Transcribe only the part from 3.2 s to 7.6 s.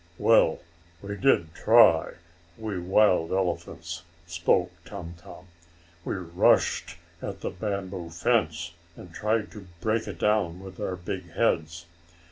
elephants," spoke Tum Tum. "We rushed at the